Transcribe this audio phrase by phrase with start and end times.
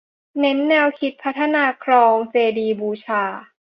[0.39, 3.23] เน้นแนวคิดพัฒนาคลองเจดีย์บูชา